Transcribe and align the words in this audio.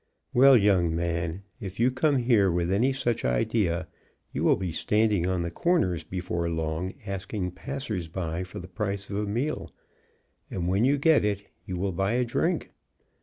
Well, 0.33 0.57
young 0.57 0.95
man, 0.95 1.43
if 1.59 1.79
you 1.79 1.91
come 1.91 2.17
here 2.17 2.51
with 2.51 2.71
any 2.71 2.91
such 2.91 3.23
idea, 3.23 3.87
you 4.31 4.43
will 4.43 4.55
be 4.55 4.71
standing 4.71 5.27
on 5.27 5.43
the 5.43 5.51
corners 5.51 6.03
before 6.03 6.49
long, 6.49 6.95
asking 7.05 7.51
passers 7.51 8.07
by 8.07 8.43
for 8.43 8.57
the 8.57 8.67
price 8.67 9.11
of 9.11 9.17
a 9.17 9.27
meal, 9.27 9.69
and 10.49 10.67
when 10.67 10.85
you 10.85 10.97
get 10.97 11.23
it 11.23 11.47
you 11.67 11.77
will 11.77 11.91
buy 11.91 12.13
a 12.13 12.25
drink. 12.25 12.71